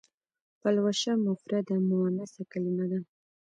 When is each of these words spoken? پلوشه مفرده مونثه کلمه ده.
پلوشه 0.59 1.11
مفرده 1.25 1.75
مونثه 1.89 2.41
کلمه 2.51 2.85
ده. 2.91 2.99